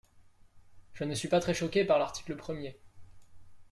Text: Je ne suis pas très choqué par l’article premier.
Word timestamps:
Je 0.93 1.03
ne 1.03 1.13
suis 1.13 1.27
pas 1.27 1.39
très 1.39 1.53
choqué 1.53 1.85
par 1.85 1.99
l’article 1.99 2.35
premier. 2.35 2.75